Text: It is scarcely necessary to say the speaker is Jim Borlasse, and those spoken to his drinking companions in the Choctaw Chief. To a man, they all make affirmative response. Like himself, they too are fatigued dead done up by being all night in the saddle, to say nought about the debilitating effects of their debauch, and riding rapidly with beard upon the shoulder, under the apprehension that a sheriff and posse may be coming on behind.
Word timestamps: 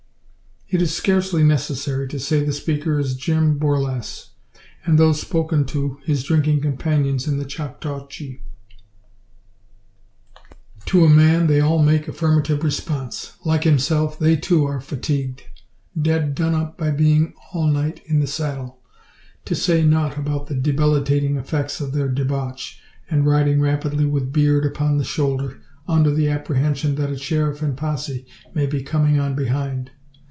It 0.73 0.81
is 0.81 0.95
scarcely 0.95 1.43
necessary 1.43 2.07
to 2.07 2.17
say 2.17 2.41
the 2.45 2.53
speaker 2.53 2.97
is 2.97 3.15
Jim 3.17 3.59
Borlasse, 3.59 4.29
and 4.85 4.97
those 4.97 5.19
spoken 5.19 5.65
to 5.65 5.97
his 6.05 6.23
drinking 6.23 6.61
companions 6.61 7.27
in 7.27 7.37
the 7.37 7.43
Choctaw 7.43 8.07
Chief. 8.07 8.39
To 10.85 11.03
a 11.03 11.09
man, 11.09 11.47
they 11.47 11.59
all 11.59 11.83
make 11.83 12.07
affirmative 12.07 12.63
response. 12.63 13.33
Like 13.43 13.65
himself, 13.65 14.17
they 14.17 14.37
too 14.37 14.65
are 14.65 14.79
fatigued 14.79 15.43
dead 16.01 16.35
done 16.35 16.55
up 16.55 16.77
by 16.77 16.91
being 16.91 17.33
all 17.51 17.67
night 17.67 18.01
in 18.05 18.21
the 18.21 18.25
saddle, 18.27 18.79
to 19.43 19.53
say 19.55 19.83
nought 19.83 20.17
about 20.17 20.47
the 20.47 20.55
debilitating 20.55 21.35
effects 21.35 21.81
of 21.81 21.91
their 21.91 22.07
debauch, 22.07 22.79
and 23.09 23.25
riding 23.25 23.59
rapidly 23.59 24.05
with 24.05 24.31
beard 24.31 24.65
upon 24.65 24.97
the 24.97 25.03
shoulder, 25.03 25.59
under 25.85 26.13
the 26.15 26.29
apprehension 26.29 26.95
that 26.95 27.11
a 27.11 27.17
sheriff 27.17 27.61
and 27.61 27.75
posse 27.75 28.25
may 28.53 28.65
be 28.65 28.81
coming 28.81 29.19
on 29.19 29.35
behind. 29.35 29.91